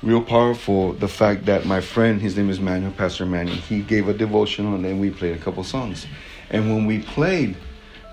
real 0.03 0.23
powerful 0.23 0.93
the 0.95 1.07
fact 1.07 1.47
that 1.47 1.65
my 1.65 1.81
friend 1.81 2.21
his 2.21 2.37
name 2.37 2.51
is 2.51 2.59
Manuel 2.59 2.93
Pastor 2.93 3.25
Manny 3.25 3.53
he 3.53 3.83
gave 3.83 4.09
a 4.09 4.13
devotional 4.13 4.75
and 4.75 4.85
then 4.85 4.99
we 4.99 5.11
played 5.11 5.37
a 5.37 5.39
couple 5.39 5.63
songs. 5.63 6.07
And 6.51 6.71
when 6.71 6.87
we 6.87 7.01
played 7.01 7.57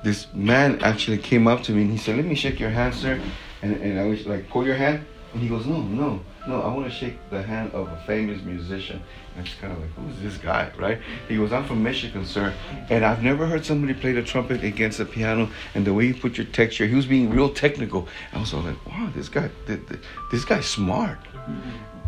this 0.03 0.27
man 0.33 0.81
actually 0.83 1.17
came 1.17 1.47
up 1.47 1.63
to 1.63 1.71
me 1.71 1.81
and 1.81 1.91
he 1.91 1.97
said 1.97 2.15
let 2.15 2.25
me 2.25 2.35
shake 2.35 2.59
your 2.59 2.69
hand 2.69 2.93
sir. 2.93 3.19
And, 3.63 3.75
and 3.81 3.99
I 3.99 4.05
was 4.05 4.25
like 4.27 4.49
pull 4.49 4.65
your 4.65 4.75
hand? 4.75 5.03
And 5.33 5.41
he 5.41 5.49
goes 5.49 5.65
no 5.65 5.81
no 5.81 6.21
no 6.47 6.61
I 6.61 6.71
want 6.71 6.85
to 6.85 6.91
shake 6.91 7.17
the 7.31 7.41
hand 7.41 7.71
of 7.73 7.87
a 7.87 7.97
famous 8.05 8.43
musician. 8.43 9.01
And 9.35 9.47
it's 9.47 9.55
kind 9.55 9.73
of 9.73 9.79
like 9.79 9.89
who's 9.93 10.21
this 10.21 10.37
guy? 10.37 10.71
Right? 10.77 10.99
He 11.27 11.37
goes 11.37 11.51
I'm 11.51 11.65
from 11.65 11.81
Michigan 11.81 12.23
sir 12.23 12.53
and 12.91 13.03
I've 13.03 13.23
never 13.23 13.47
heard 13.47 13.65
somebody 13.65 13.95
play 13.95 14.11
the 14.11 14.21
trumpet 14.21 14.63
against 14.63 14.99
the 14.99 15.05
piano 15.05 15.49
and 15.73 15.87
the 15.87 15.93
way 15.95 16.05
you 16.05 16.13
put 16.13 16.37
your 16.37 16.45
texture 16.45 16.85
he 16.85 16.93
was 16.93 17.07
being 17.07 17.31
real 17.31 17.51
technical. 17.51 18.07
I 18.31 18.39
was 18.39 18.53
all 18.53 18.61
like 18.61 18.85
wow 18.85 19.09
this 19.15 19.27
guy 19.27 19.49
th- 19.65 19.87
th- 19.87 20.01
this 20.31 20.45
guy's 20.45 20.67
smart 20.67 21.17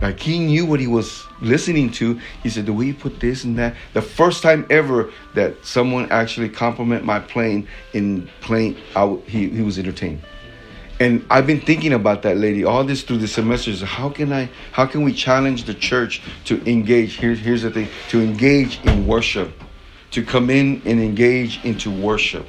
like 0.01 0.19
he 0.19 0.39
knew 0.39 0.65
what 0.65 0.79
he 0.79 0.87
was 0.87 1.25
listening 1.41 1.91
to. 1.91 2.19
He 2.43 2.49
said 2.49 2.65
the 2.65 2.73
way 2.73 2.85
you 2.87 2.93
put 2.95 3.19
this 3.19 3.43
and 3.43 3.57
that. 3.59 3.75
The 3.93 4.01
first 4.01 4.41
time 4.43 4.65
ever 4.69 5.11
that 5.35 5.63
someone 5.65 6.11
actually 6.11 6.49
compliment 6.49 7.05
my 7.05 7.19
playing 7.19 7.67
in 7.93 8.27
playing, 8.41 8.77
I, 8.95 9.17
he 9.27 9.49
he 9.49 9.61
was 9.61 9.77
entertained. 9.77 10.21
and 10.99 11.25
I've 11.31 11.47
been 11.47 11.61
thinking 11.61 11.93
about 11.93 12.21
that 12.23 12.37
lady 12.37 12.63
all 12.63 12.83
this 12.83 13.03
through 13.03 13.17
the 13.17 13.27
semesters. 13.27 13.81
How 13.81 14.09
can 14.09 14.31
I? 14.31 14.49
How 14.71 14.85
can 14.85 15.03
we 15.03 15.13
challenge 15.13 15.65
the 15.65 15.73
church 15.73 16.21
to 16.45 16.61
engage? 16.69 17.17
Here's 17.17 17.39
here's 17.39 17.63
the 17.63 17.71
thing: 17.71 17.87
to 18.09 18.21
engage 18.21 18.79
in 18.85 19.07
worship, 19.07 19.51
to 20.11 20.23
come 20.23 20.49
in 20.49 20.81
and 20.85 20.99
engage 21.01 21.63
into 21.65 21.89
worship. 21.91 22.45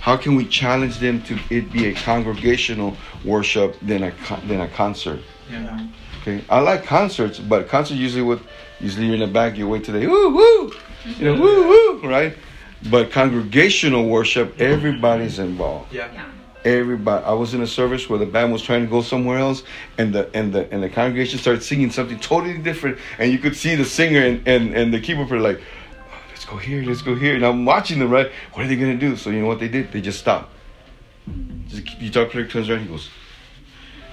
How 0.00 0.16
can 0.16 0.34
we 0.36 0.44
challenge 0.46 0.98
them 0.98 1.22
to 1.24 1.38
it 1.50 1.70
be 1.72 1.86
a 1.86 1.94
congregational 1.94 2.96
worship 3.24 3.76
than 3.82 4.02
a 4.04 4.12
than 4.48 4.60
a 4.62 4.68
concert? 4.68 5.20
Yeah. 5.50 5.86
Okay, 6.26 6.44
I 6.50 6.58
like 6.58 6.82
concerts, 6.84 7.38
but 7.38 7.68
concert 7.68 7.94
usually 7.94 8.22
with 8.22 8.42
usually 8.80 9.06
you're 9.06 9.14
in 9.14 9.20
the 9.20 9.28
back, 9.28 9.56
you 9.56 9.68
wait 9.68 9.84
till 9.84 9.94
they 9.94 10.08
woo 10.08 10.34
woo, 10.34 10.72
you 11.04 11.24
know 11.24 11.40
woo 11.40 11.68
woo, 11.68 12.08
right? 12.08 12.36
But 12.90 13.12
congregational 13.12 14.08
worship, 14.08 14.60
everybody's 14.60 15.38
involved. 15.38 15.92
Yeah. 15.92 16.12
Yeah. 16.12 16.26
everybody 16.64 17.24
i 17.24 17.32
was 17.32 17.54
in 17.54 17.62
a 17.62 17.66
service 17.66 18.10
where 18.10 18.18
the 18.18 18.26
band 18.26 18.52
was 18.52 18.60
trying 18.60 18.82
to 18.84 18.90
go 18.90 19.00
somewhere 19.02 19.38
else 19.38 19.62
and 19.98 20.12
the 20.12 20.28
and 20.34 20.52
the 20.52 20.68
and 20.72 20.82
the 20.82 20.88
congregation 20.88 21.38
started 21.38 21.62
singing 21.62 21.92
something 21.92 22.18
totally 22.18 22.58
different 22.58 22.98
and 23.20 23.30
you 23.30 23.38
could 23.38 23.54
see 23.54 23.76
the 23.76 23.84
singer 23.84 24.20
and 24.20 24.48
and, 24.48 24.74
and 24.74 24.92
the 24.92 24.98
keyboard 24.98 25.28
player 25.28 25.40
like 25.40 25.60
"Oh, 26.10 26.18
let's 26.30 26.44
go 26.44 26.56
here 26.56 26.82
let's 26.82 27.02
go 27.02 27.14
here. 27.14 27.36
And 27.36 27.46
i'm 27.46 27.64
watching 27.64 28.00
them 28.00 28.10
right? 28.10 28.32
What 28.52 28.64
are 28.64 28.68
they 28.68 28.74
gonna 28.74 28.96
do? 28.96 29.14
So 29.16 29.30
you 29.30 29.42
know 29.42 29.46
what 29.46 29.60
they 29.60 29.68
did? 29.68 29.92
They 29.92 30.00
just 30.00 30.18
stopped. 30.18 30.50
Just 31.68 31.84
the 31.84 31.94
guitar 32.00 32.26
player 32.26 32.48
turns 32.48 32.68
around 32.68 32.80
he 32.80 32.88
goes 32.88 33.10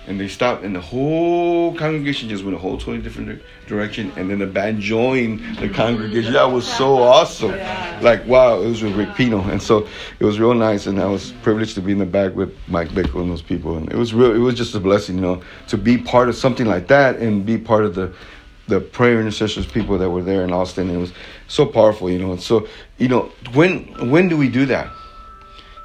and 0.07 0.19
they 0.19 0.27
stopped 0.27 0.63
and 0.63 0.75
the 0.75 0.81
whole 0.81 1.75
congregation 1.75 2.27
just 2.29 2.43
went 2.43 2.55
a 2.55 2.59
whole 2.59 2.77
totally 2.77 3.01
different 3.01 3.41
direction 3.67 4.11
and 4.17 4.29
then 4.29 4.39
the 4.39 4.45
band 4.45 4.79
joined 4.81 5.39
the 5.57 5.69
congregation. 5.69 6.33
That 6.33 6.51
was 6.51 6.67
so 6.67 6.97
awesome. 6.97 7.51
Like 8.01 8.25
wow 8.27 8.61
it 8.61 8.67
was 8.67 8.83
with 8.83 8.95
rick 8.95 9.15
pino 9.15 9.41
and 9.41 9.61
so 9.61 9.87
it 10.19 10.25
was 10.25 10.39
real 10.39 10.53
nice 10.53 10.87
and 10.87 10.99
i 10.99 11.05
was 11.05 11.31
privileged 11.41 11.75
to 11.75 11.81
be 11.81 11.93
in 11.93 11.99
the 11.99 12.05
back 12.05 12.35
with 12.35 12.53
mike 12.67 12.89
bickle 12.89 13.21
and 13.21 13.31
those 13.31 13.41
people 13.41 13.77
and 13.77 13.89
it 13.91 13.95
was 13.95 14.13
real 14.13 14.33
it 14.33 14.39
was 14.39 14.55
just 14.55 14.75
a 14.75 14.79
blessing 14.79 15.15
you 15.15 15.21
know 15.21 15.41
to 15.67 15.77
be 15.77 15.97
part 15.97 16.27
of 16.27 16.35
something 16.35 16.65
like 16.65 16.87
that 16.87 17.17
and 17.17 17.45
be 17.45 17.57
part 17.57 17.85
of 17.85 17.95
the 17.95 18.13
the 18.67 18.79
prayer 18.79 19.19
intercessors 19.19 19.65
people 19.65 19.97
that 19.97 20.09
were 20.09 20.21
there 20.21 20.43
in 20.43 20.51
austin. 20.51 20.89
It 20.89 20.97
was 20.97 21.13
so 21.47 21.65
powerful 21.65 22.09
you 22.09 22.19
know 22.19 22.31
and 22.31 22.41
so 22.41 22.67
you 22.97 23.07
know 23.07 23.31
when 23.53 24.09
when 24.09 24.29
do 24.29 24.37
we 24.37 24.49
do 24.49 24.65
that? 24.67 24.91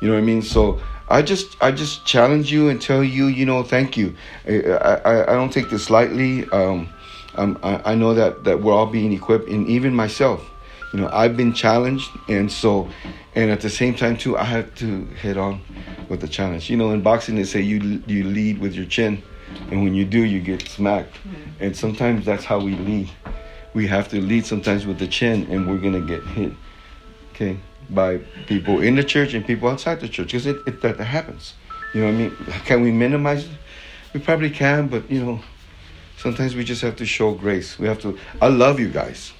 You 0.00 0.08
know 0.08 0.14
what 0.14 0.20
I 0.20 0.24
mean? 0.24 0.42
So 0.42 0.80
I 1.10 1.22
just 1.22 1.56
I 1.62 1.72
just 1.72 2.04
challenge 2.04 2.52
you 2.52 2.68
and 2.68 2.80
tell 2.80 3.02
you, 3.02 3.26
you 3.26 3.46
know, 3.46 3.62
thank 3.62 3.96
you. 3.96 4.14
I 4.46 5.00
I, 5.04 5.22
I 5.22 5.34
don't 5.34 5.52
take 5.52 5.70
this 5.70 5.90
lightly. 5.90 6.48
Um, 6.50 6.88
um, 7.34 7.58
I, 7.62 7.92
I 7.92 7.94
know 7.94 8.14
that 8.14 8.44
that 8.44 8.60
we're 8.62 8.74
all 8.74 8.86
being 8.86 9.12
equipped, 9.12 9.48
and 9.48 9.66
even 9.68 9.94
myself, 9.94 10.48
you 10.92 11.00
know, 11.00 11.08
I've 11.12 11.36
been 11.36 11.52
challenged, 11.52 12.10
and 12.28 12.50
so, 12.50 12.88
and 13.34 13.50
at 13.50 13.60
the 13.60 13.70
same 13.70 13.94
time 13.94 14.16
too, 14.16 14.36
I 14.36 14.44
have 14.44 14.74
to 14.76 15.04
head 15.22 15.36
on 15.36 15.60
with 16.08 16.20
the 16.20 16.28
challenge. 16.28 16.68
You 16.68 16.76
know, 16.76 16.90
in 16.90 17.00
boxing 17.00 17.36
they 17.36 17.44
say 17.44 17.60
you 17.60 18.02
you 18.06 18.24
lead 18.24 18.58
with 18.58 18.74
your 18.74 18.86
chin, 18.86 19.22
and 19.70 19.82
when 19.82 19.94
you 19.94 20.04
do, 20.04 20.24
you 20.24 20.40
get 20.40 20.68
smacked, 20.68 21.16
and 21.60 21.76
sometimes 21.76 22.26
that's 22.26 22.44
how 22.44 22.58
we 22.58 22.74
lead. 22.76 23.10
We 23.74 23.86
have 23.86 24.08
to 24.08 24.20
lead 24.20 24.44
sometimes 24.44 24.86
with 24.86 24.98
the 24.98 25.06
chin, 25.06 25.46
and 25.50 25.68
we're 25.68 25.78
gonna 25.78 26.00
get 26.00 26.22
hit 26.24 26.52
okay, 27.38 27.56
by 27.90 28.18
people 28.46 28.80
in 28.80 28.96
the 28.96 29.04
church 29.04 29.34
and 29.34 29.46
people 29.46 29.68
outside 29.68 30.00
the 30.00 30.08
church 30.08 30.26
because 30.26 30.46
it, 30.46 30.56
it 30.66 30.82
that, 30.82 30.98
happens. 30.98 31.54
You 31.94 32.02
know 32.02 32.06
what 32.08 32.14
I 32.14 32.18
mean? 32.18 32.36
Can 32.64 32.82
we 32.82 32.90
minimize 32.90 33.44
it? 33.44 33.50
We 34.12 34.20
probably 34.20 34.50
can, 34.50 34.88
but 34.88 35.10
you 35.10 35.24
know, 35.24 35.40
sometimes 36.16 36.54
we 36.54 36.64
just 36.64 36.82
have 36.82 36.96
to 36.96 37.06
show 37.06 37.32
grace. 37.34 37.78
We 37.78 37.86
have 37.86 38.00
to. 38.00 38.18
I 38.40 38.48
love 38.48 38.80
you 38.80 38.88
guys. 38.88 39.32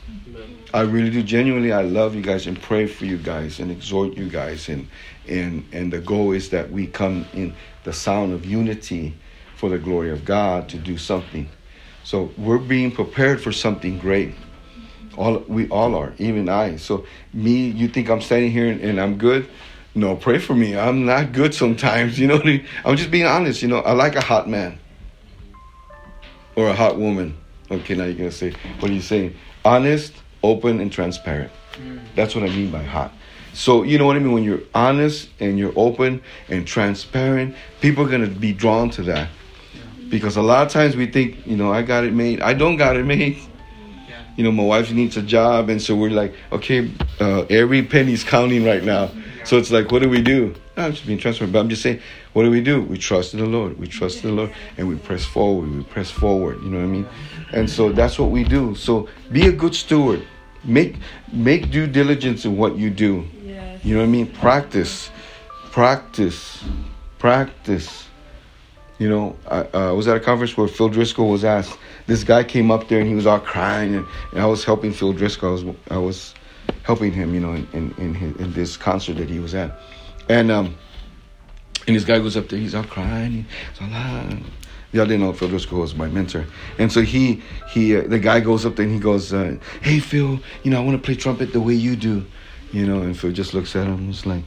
I 0.72 0.82
really 0.82 1.10
do. 1.10 1.22
Genuinely, 1.22 1.72
I 1.72 1.82
love 1.82 2.14
you 2.14 2.22
guys 2.22 2.46
and 2.46 2.60
pray 2.60 2.86
for 2.86 3.06
you 3.06 3.16
guys 3.16 3.58
and 3.58 3.70
exhort 3.70 4.14
you 4.16 4.28
guys 4.28 4.68
and 4.68 4.88
and 5.26 5.66
and 5.72 5.92
the 5.92 6.00
goal 6.00 6.32
is 6.32 6.50
that 6.50 6.70
we 6.70 6.86
come 6.86 7.26
in 7.32 7.54
the 7.84 7.92
sound 7.92 8.32
of 8.32 8.44
unity 8.44 9.14
for 9.56 9.68
the 9.68 9.78
glory 9.78 10.10
of 10.10 10.24
God 10.24 10.68
to 10.70 10.76
do 10.76 10.98
something. 10.98 11.48
So 12.04 12.30
we're 12.38 12.58
being 12.58 12.90
prepared 12.90 13.40
for 13.40 13.52
something 13.52 13.98
great. 13.98 14.34
All 15.18 15.40
we 15.48 15.68
all 15.68 15.96
are, 15.96 16.12
even 16.18 16.48
I. 16.48 16.76
So 16.76 17.04
me, 17.32 17.68
you 17.70 17.88
think 17.88 18.08
I'm 18.08 18.20
standing 18.20 18.52
here 18.52 18.70
and, 18.70 18.80
and 18.80 19.00
I'm 19.00 19.18
good? 19.18 19.48
No, 19.96 20.14
pray 20.14 20.38
for 20.38 20.54
me. 20.54 20.78
I'm 20.78 21.06
not 21.06 21.32
good 21.32 21.52
sometimes. 21.52 22.18
You 22.20 22.28
know, 22.28 22.36
what 22.36 22.44
I 22.44 22.46
mean? 22.46 22.66
I'm 22.84 22.96
just 22.96 23.10
being 23.10 23.26
honest. 23.26 23.60
You 23.60 23.68
know, 23.68 23.78
I 23.80 23.92
like 23.92 24.14
a 24.14 24.20
hot 24.20 24.48
man 24.48 24.78
or 26.54 26.68
a 26.68 26.72
hot 26.74 26.98
woman. 26.98 27.36
Okay, 27.70 27.96
now 27.96 28.04
you're 28.04 28.14
gonna 28.14 28.30
say, 28.30 28.52
what 28.78 28.90
are 28.90 28.94
you 28.94 29.02
saying? 29.02 29.34
Honest, 29.64 30.14
open, 30.42 30.80
and 30.80 30.92
transparent. 30.92 31.50
Mm. 31.74 32.00
That's 32.14 32.34
what 32.34 32.44
I 32.44 32.48
mean 32.48 32.70
by 32.70 32.84
hot. 32.84 33.12
So 33.54 33.82
you 33.82 33.98
know 33.98 34.06
what 34.06 34.14
I 34.14 34.20
mean? 34.20 34.32
When 34.32 34.44
you're 34.44 34.62
honest 34.72 35.30
and 35.40 35.58
you're 35.58 35.72
open 35.74 36.22
and 36.48 36.64
transparent, 36.64 37.56
people 37.80 38.06
are 38.06 38.08
gonna 38.08 38.28
be 38.28 38.52
drawn 38.52 38.90
to 38.90 39.02
that. 39.02 39.28
Because 40.08 40.36
a 40.36 40.42
lot 40.42 40.64
of 40.64 40.72
times 40.72 40.94
we 40.94 41.06
think, 41.06 41.44
you 41.44 41.56
know, 41.56 41.72
I 41.72 41.82
got 41.82 42.04
it 42.04 42.12
made. 42.12 42.40
I 42.40 42.54
don't 42.54 42.76
got 42.76 42.96
it 42.96 43.04
made. 43.04 43.38
You 44.38 44.44
know, 44.44 44.52
my 44.52 44.62
wife 44.62 44.92
needs 44.92 45.16
a 45.16 45.22
job, 45.22 45.68
and 45.68 45.82
so 45.82 45.96
we're 45.96 46.10
like, 46.10 46.32
okay, 46.52 46.88
uh, 47.18 47.40
every 47.50 47.82
penny's 47.82 48.22
counting 48.22 48.64
right 48.64 48.84
now. 48.84 49.10
So 49.44 49.58
it's 49.58 49.72
like, 49.72 49.90
what 49.90 50.00
do 50.00 50.08
we 50.08 50.22
do? 50.22 50.54
No, 50.76 50.84
I'm 50.84 50.92
just 50.92 51.04
being 51.08 51.18
transparent, 51.18 51.52
but 51.52 51.58
I'm 51.58 51.68
just 51.68 51.82
saying, 51.82 52.00
what 52.34 52.44
do 52.44 52.50
we 52.52 52.60
do? 52.60 52.82
We 52.82 52.98
trust 52.98 53.34
in 53.34 53.40
the 53.40 53.46
Lord. 53.46 53.76
We 53.80 53.88
trust 53.88 54.22
in 54.22 54.30
the 54.30 54.36
Lord, 54.36 54.54
and 54.76 54.88
we 54.88 54.94
press 54.94 55.24
forward. 55.24 55.74
We 55.74 55.82
press 55.82 56.08
forward. 56.08 56.62
You 56.62 56.70
know 56.70 56.78
what 56.78 56.84
I 56.84 56.86
mean? 56.86 57.08
And 57.52 57.68
so 57.68 57.90
that's 57.90 58.16
what 58.16 58.30
we 58.30 58.44
do. 58.44 58.76
So 58.76 59.08
be 59.32 59.48
a 59.48 59.52
good 59.52 59.74
steward. 59.74 60.24
Make 60.62 60.98
make 61.32 61.72
due 61.72 61.88
diligence 61.88 62.44
in 62.44 62.56
what 62.56 62.76
you 62.76 62.90
do. 62.90 63.26
Yes. 63.42 63.84
You 63.84 63.94
know 63.94 64.00
what 64.02 64.06
I 64.06 64.12
mean? 64.12 64.28
Practice, 64.28 65.10
practice, 65.72 66.62
practice. 67.18 68.07
You 68.98 69.08
know, 69.08 69.36
I 69.48 69.60
uh, 69.60 69.94
was 69.94 70.08
at 70.08 70.16
a 70.16 70.20
conference 70.20 70.56
where 70.56 70.66
Phil 70.66 70.88
Driscoll 70.88 71.28
was 71.28 71.44
asked. 71.44 71.78
This 72.06 72.24
guy 72.24 72.42
came 72.42 72.70
up 72.72 72.88
there 72.88 72.98
and 72.98 73.08
he 73.08 73.14
was 73.14 73.26
all 73.26 73.38
crying, 73.38 73.94
and, 73.94 74.06
and 74.32 74.40
I 74.40 74.46
was 74.46 74.64
helping 74.64 74.92
Phil 74.92 75.12
Driscoll. 75.12 75.50
I 75.50 75.52
was, 75.52 75.64
I 75.90 75.98
was 75.98 76.34
helping 76.82 77.12
him, 77.12 77.32
you 77.32 77.40
know, 77.40 77.52
in 77.52 77.68
in 77.72 77.94
in, 77.98 78.14
his, 78.14 78.36
in 78.36 78.52
this 78.54 78.76
concert 78.76 79.14
that 79.18 79.30
he 79.30 79.38
was 79.38 79.54
at, 79.54 79.78
and 80.28 80.50
um, 80.50 80.76
and 81.86 81.94
this 81.94 82.04
guy 82.04 82.18
goes 82.18 82.36
up 82.36 82.48
there. 82.48 82.58
He's 82.58 82.74
all 82.74 82.84
crying. 82.84 83.46
He's 83.72 83.80
all 83.80 83.88
ah. 83.92 84.36
Y'all 84.90 85.04
didn't 85.04 85.20
know 85.20 85.34
Phil 85.34 85.48
Driscoll 85.48 85.80
was 85.80 85.94
my 85.94 86.08
mentor, 86.08 86.46
and 86.78 86.90
so 86.90 87.02
he 87.02 87.42
he 87.70 87.96
uh, 87.96 88.02
the 88.02 88.18
guy 88.18 88.40
goes 88.40 88.64
up 88.64 88.74
there 88.74 88.86
and 88.86 88.94
he 88.94 88.98
goes, 88.98 89.32
uh, 89.32 89.56
"Hey 89.80 90.00
Phil, 90.00 90.40
you 90.64 90.70
know 90.70 90.80
I 90.80 90.84
want 90.84 90.96
to 90.96 91.04
play 91.04 91.14
trumpet 91.14 91.52
the 91.52 91.60
way 91.60 91.74
you 91.74 91.94
do," 91.94 92.24
you 92.72 92.86
know, 92.86 93.02
and 93.02 93.16
Phil 93.16 93.30
just 93.30 93.52
looks 93.52 93.76
at 93.76 93.86
him 93.86 93.94
and 93.94 94.10
is 94.10 94.24
like, 94.24 94.44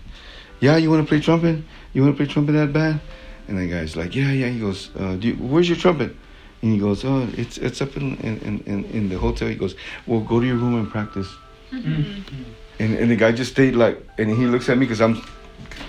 "Yeah, 0.59 0.77
you 0.77 0.89
want 0.89 1.05
to 1.05 1.07
play 1.07 1.21
trumpet? 1.21 1.61
You 1.93 2.01
want 2.01 2.17
to 2.17 2.25
play 2.25 2.33
trumpet 2.33 2.53
that 2.53 2.73
bad?" 2.73 2.99
And 3.47 3.57
the 3.57 3.67
guy's 3.67 3.95
like, 3.95 4.15
"Yeah, 4.15 4.31
yeah." 4.31 4.47
He 4.47 4.59
goes, 4.59 4.89
uh, 4.97 5.15
do 5.15 5.29
you, 5.29 5.35
"Where's 5.35 5.67
your 5.67 5.77
trumpet?" 5.77 6.15
And 6.61 6.73
he 6.73 6.79
goes, 6.79 7.03
"Oh, 7.03 7.27
it's 7.37 7.57
it's 7.57 7.81
up 7.81 7.97
in 7.97 8.15
in, 8.17 8.63
in 8.65 8.83
in 8.85 9.09
the 9.09 9.17
hotel." 9.17 9.47
He 9.47 9.55
goes, 9.55 9.75
"Well, 10.05 10.21
go 10.21 10.39
to 10.39 10.45
your 10.45 10.57
room 10.57 10.75
and 10.75 10.89
practice." 10.89 11.27
And 12.79 12.95
and 12.95 13.11
the 13.11 13.15
guy 13.15 13.31
just 13.31 13.51
stayed 13.51 13.75
like, 13.75 14.01
and 14.17 14.29
he 14.29 14.45
looks 14.45 14.69
at 14.69 14.77
me 14.77 14.85
because 14.85 15.01
I'm, 15.01 15.21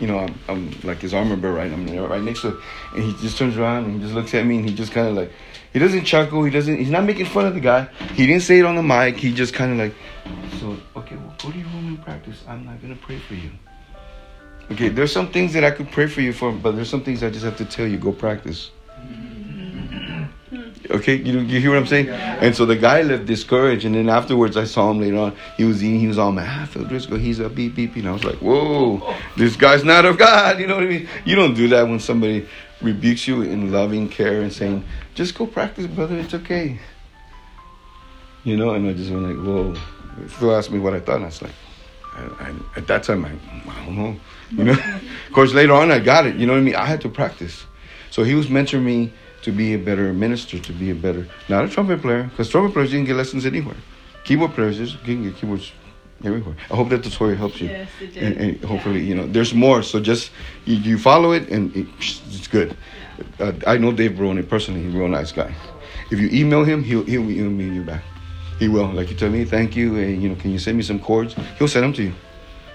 you 0.00 0.06
know, 0.06 0.18
I'm, 0.18 0.34
I'm 0.48 0.70
like 0.82 0.98
his 0.98 1.14
armor 1.14 1.36
bearer, 1.36 1.54
right? 1.54 1.72
I'm 1.72 1.86
right 2.08 2.22
next 2.22 2.42
to, 2.42 2.48
it. 2.48 2.56
and 2.94 3.02
he 3.04 3.12
just 3.22 3.38
turns 3.38 3.56
around 3.56 3.84
and 3.84 3.94
he 3.94 4.00
just 4.00 4.14
looks 4.14 4.34
at 4.34 4.44
me 4.44 4.56
and 4.58 4.68
he 4.68 4.74
just 4.74 4.92
kind 4.92 5.08
of 5.08 5.14
like, 5.14 5.32
he 5.72 5.78
doesn't 5.78 6.04
chuckle, 6.04 6.44
he 6.44 6.50
doesn't, 6.50 6.76
he's 6.76 6.90
not 6.90 7.04
making 7.04 7.26
fun 7.26 7.46
of 7.46 7.54
the 7.54 7.60
guy. 7.60 7.88
He 8.14 8.26
didn't 8.26 8.42
say 8.42 8.58
it 8.58 8.64
on 8.64 8.76
the 8.76 8.82
mic. 8.82 9.16
He 9.16 9.32
just 9.32 9.54
kind 9.54 9.72
of 9.72 9.78
like, 9.78 9.94
so 10.60 10.76
okay, 10.96 11.16
well, 11.16 11.34
go 11.42 11.50
to 11.50 11.58
your 11.58 11.66
room 11.68 11.88
and 11.88 12.02
practice. 12.02 12.42
I'm 12.46 12.66
not 12.66 12.80
gonna 12.82 12.96
pray 12.96 13.18
for 13.18 13.34
you. 13.34 13.50
Okay, 14.70 14.88
there's 14.88 15.12
some 15.12 15.28
things 15.28 15.52
that 15.52 15.64
I 15.64 15.70
could 15.70 15.90
pray 15.90 16.06
for 16.06 16.20
you 16.20 16.32
for, 16.32 16.50
but 16.52 16.76
there's 16.76 16.88
some 16.88 17.02
things 17.02 17.22
I 17.22 17.30
just 17.30 17.44
have 17.44 17.56
to 17.58 17.64
tell 17.64 17.86
you, 17.86 17.98
go 17.98 18.12
practice. 18.12 18.70
Okay, 20.90 21.14
you 21.14 21.40
you 21.40 21.60
hear 21.60 21.70
what 21.70 21.78
I'm 21.78 21.86
saying? 21.86 22.08
And 22.08 22.54
so 22.54 22.66
the 22.66 22.76
guy 22.76 23.02
left 23.02 23.24
discouraged, 23.26 23.84
and 23.84 23.94
then 23.94 24.08
afterwards 24.08 24.56
I 24.56 24.64
saw 24.64 24.90
him 24.90 25.00
later 25.00 25.16
on. 25.18 25.36
He 25.56 25.64
was 25.64 25.82
eating, 25.82 26.00
he 26.00 26.08
was 26.08 26.18
all 26.18 26.32
mad. 26.32 26.48
Ah, 26.48 26.66
Phil 26.66 26.84
Driscoll, 26.84 27.18
he's 27.18 27.38
a 27.38 27.48
beep 27.48 27.74
beep, 27.74 27.96
and 27.96 28.08
I 28.08 28.12
was 28.12 28.24
like, 28.24 28.36
whoa, 28.36 29.14
this 29.36 29.56
guy's 29.56 29.84
not 29.84 30.04
of 30.04 30.18
God. 30.18 30.58
You 30.58 30.66
know 30.66 30.74
what 30.74 30.84
I 30.84 30.88
mean? 30.88 31.08
You 31.24 31.36
don't 31.36 31.54
do 31.54 31.68
that 31.68 31.88
when 31.88 32.00
somebody 32.00 32.46
rebukes 32.82 33.26
you 33.26 33.42
in 33.42 33.72
loving 33.72 34.08
care 34.08 34.42
and 34.42 34.52
saying, 34.52 34.84
just 35.14 35.34
go 35.34 35.46
practice, 35.46 35.86
brother. 35.86 36.18
It's 36.18 36.34
okay. 36.34 36.78
You 38.44 38.56
know, 38.56 38.70
and 38.70 38.86
I 38.88 38.92
just 38.92 39.10
went 39.10 39.22
like, 39.22 39.46
whoa. 39.46 39.74
Phil 40.26 40.54
asked 40.54 40.70
me 40.70 40.78
what 40.78 40.94
I 40.94 41.00
thought, 41.00 41.16
and 41.16 41.24
I 41.24 41.28
was 41.28 41.40
like, 41.40 41.52
I, 42.16 42.48
I, 42.48 42.54
at 42.76 42.86
that 42.88 43.02
time, 43.04 43.24
I, 43.24 43.30
I 43.70 43.84
don't 43.86 43.96
know. 43.96 44.16
You 44.50 44.64
know, 44.64 44.72
of 45.28 45.32
course, 45.32 45.54
later 45.54 45.72
on 45.72 45.90
I 45.90 45.98
got 45.98 46.26
it. 46.26 46.36
You 46.36 46.46
know 46.46 46.52
what 46.52 46.58
I 46.60 46.62
mean? 46.62 46.74
I 46.76 46.86
had 46.86 47.00
to 47.02 47.08
practice. 47.08 47.64
So 48.10 48.22
he 48.22 48.34
was 48.34 48.46
mentoring 48.48 48.82
me 48.84 49.12
to 49.42 49.50
be 49.52 49.74
a 49.74 49.78
better 49.78 50.12
minister, 50.12 50.58
to 50.58 50.72
be 50.72 50.90
a 50.90 50.94
better, 50.94 51.26
not 51.48 51.64
a 51.64 51.68
trumpet 51.68 52.02
player, 52.02 52.24
because 52.24 52.48
trumpet 52.50 52.72
players 52.74 52.92
you 52.92 52.98
can 52.98 53.06
get 53.06 53.16
lessons 53.16 53.46
anywhere. 53.46 53.76
Keyboard 54.24 54.52
players, 54.52 54.78
you 54.78 54.86
can 55.04 55.24
get 55.24 55.36
keyboards 55.36 55.72
everywhere. 56.24 56.54
I 56.70 56.76
hope 56.76 56.90
that 56.90 57.02
tutorial 57.02 57.36
helps 57.38 57.60
you. 57.60 57.68
Yes, 57.68 57.88
it 58.00 58.14
did. 58.14 58.22
And, 58.22 58.36
and 58.36 58.64
hopefully, 58.64 59.00
Yeah. 59.00 59.06
you 59.08 59.14
know, 59.14 59.26
there's 59.26 59.54
more. 59.54 59.82
So 59.82 59.98
just 59.98 60.30
you, 60.66 60.76
you 60.76 60.98
follow 60.98 61.32
it, 61.32 61.48
and 61.48 61.74
it, 61.74 61.86
it's 61.98 62.46
good. 62.46 62.76
Uh, 63.40 63.52
I 63.66 63.78
know 63.78 63.90
Dave 63.92 64.16
Baroni 64.16 64.42
personally. 64.42 64.82
He's 64.84 64.94
a 64.94 64.98
real 64.98 65.08
nice 65.08 65.32
guy. 65.32 65.54
If 66.10 66.20
you 66.20 66.28
email 66.32 66.62
him, 66.64 66.82
he'll 66.84 67.04
he'll 67.04 67.28
email 67.30 67.72
you 67.72 67.82
back. 67.82 68.02
He 68.62 68.68
will. 68.68 68.86
Like 68.92 69.10
you 69.10 69.16
tell 69.16 69.28
me, 69.28 69.44
thank 69.44 69.74
you. 69.74 69.96
And, 69.96 70.22
you 70.22 70.28
know, 70.28 70.36
can 70.36 70.52
you 70.52 70.58
send 70.60 70.76
me 70.76 70.84
some 70.84 71.00
chords? 71.00 71.34
He'll 71.58 71.66
send 71.66 71.82
them 71.82 71.92
to 71.94 72.02
you. 72.04 72.14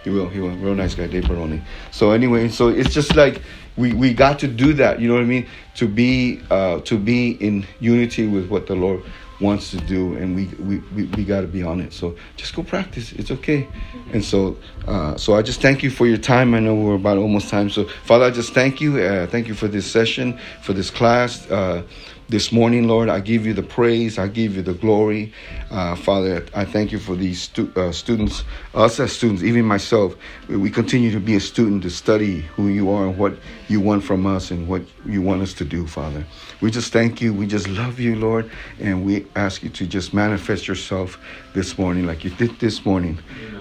He 0.04 0.10
will. 0.10 0.28
He 0.28 0.42
will. 0.42 0.54
Real 0.58 0.76
nice 0.76 0.94
guy, 0.94 1.08
Dave 1.08 1.30
Baroni. 1.30 1.62
So 1.92 2.12
anyway, 2.12 2.50
so 2.50 2.68
it's 2.68 2.94
just 2.94 3.16
like 3.16 3.42
we, 3.78 3.94
we 3.94 4.14
got 4.14 4.38
to 4.40 4.50
do 4.50 4.74
that. 4.74 5.00
You 5.00 5.08
know 5.08 5.14
what 5.14 5.24
I 5.24 5.28
mean? 5.28 5.48
To 5.76 5.88
be 5.88 6.42
uh, 6.52 6.82
to 6.82 6.98
be 6.98 7.32
in 7.40 7.66
unity 7.80 8.28
with 8.28 8.50
what 8.50 8.68
the 8.68 8.76
Lord 8.76 9.02
wants 9.40 9.72
to 9.72 9.78
do, 9.78 10.18
and 10.18 10.36
we 10.36 10.48
we, 10.60 10.80
we, 10.94 11.04
we 11.16 11.24
got 11.24 11.40
to 11.40 11.48
be 11.48 11.64
on 11.64 11.80
it. 11.80 11.94
So 11.94 12.18
just 12.36 12.54
go 12.54 12.64
practice. 12.64 13.14
It's 13.14 13.32
okay. 13.32 13.66
And 14.12 14.26
so 14.26 14.58
uh, 14.88 15.16
so 15.16 15.36
I 15.36 15.42
just 15.42 15.62
thank 15.62 15.84
you 15.84 15.90
for 15.90 16.06
your 16.06 16.18
time. 16.18 16.54
I 16.54 16.60
know 16.60 16.76
we're 16.76 16.96
about 16.96 17.18
almost 17.18 17.48
time. 17.48 17.70
So 17.70 17.86
Father, 18.04 18.26
I 18.26 18.32
just 18.32 18.54
thank 18.54 18.82
you. 18.82 19.00
Uh, 19.00 19.26
thank 19.28 19.48
you 19.48 19.54
for 19.54 19.70
this 19.70 19.90
session, 19.90 20.38
for 20.64 20.74
this 20.74 20.90
class. 20.90 21.50
Uh, 21.50 21.84
this 22.30 22.52
morning, 22.52 22.88
Lord. 22.88 23.10
I 23.10 23.20
give 23.20 23.46
you 23.46 23.54
the 23.54 23.64
praise. 23.64 24.18
I 24.18 24.28
give 24.28 24.56
you 24.56 24.62
the 24.62 24.74
glory. 24.74 25.34
Uh, 25.72 25.96
Father, 25.96 26.46
I 26.54 26.66
thank 26.66 26.92
you 26.92 27.00
for 27.00 27.16
these 27.16 27.44
stu- 27.44 27.72
uh, 27.76 27.92
students, 27.92 28.44
us 28.74 29.00
as 29.00 29.14
students, 29.14 29.44
even 29.44 29.66
myself. 29.66 30.16
We 30.48 30.70
continue 30.70 31.12
to 31.12 31.20
be 31.20 31.36
a 31.36 31.40
student 31.40 31.84
to 31.84 31.90
study 31.90 32.42
who 32.42 32.68
you 32.68 32.90
are 32.90 33.08
and 33.08 33.18
what 33.18 33.38
you 33.68 33.80
want 33.80 34.04
from 34.04 34.26
us 34.26 34.52
and 34.52 34.68
what 34.68 34.82
you 35.06 35.22
want 35.22 35.42
us 35.42 35.54
to 35.56 35.66
do, 35.66 35.88
Father. 35.88 36.26
We 36.62 36.72
just 36.72 36.92
thank 36.92 37.22
you. 37.22 37.34
We 37.34 37.48
just 37.48 37.68
love 37.68 38.00
you, 38.00 38.16
Lord. 38.16 38.50
And 38.80 39.06
we 39.06 39.28
ask 39.36 39.64
you 39.64 39.70
to 39.70 39.88
just 39.88 40.14
manifest 40.14 40.68
yourself 40.68 41.20
this 41.54 41.78
morning 41.78 42.06
like 42.06 42.24
you 42.24 42.30
did 42.30 42.60
this 42.60 42.86
morning 42.86 43.20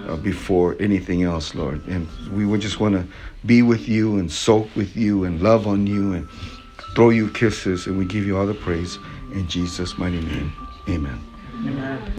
uh, 0.08 0.16
before 0.16 0.76
anything 0.80 1.22
else, 1.22 1.54
Lord. 1.54 1.86
And 1.86 2.08
we 2.30 2.46
would 2.46 2.60
just 2.60 2.80
want 2.80 2.94
to 2.94 3.06
be 3.44 3.62
with 3.62 3.88
you 3.88 4.18
and 4.18 4.30
soak 4.30 4.74
with 4.74 4.96
you 4.96 5.24
and 5.24 5.40
love 5.40 5.66
on 5.66 5.86
you 5.86 6.12
and 6.12 6.28
throw 6.96 7.10
you 7.10 7.28
kisses, 7.28 7.86
and 7.86 7.98
we 7.98 8.06
give 8.06 8.26
you 8.26 8.38
all 8.38 8.46
the 8.46 8.54
praise 8.54 8.98
in 9.30 9.46
Jesus' 9.46 9.98
mighty 9.98 10.18
name. 10.18 10.50
Amen. 10.88 11.22
Amen. 11.66 12.12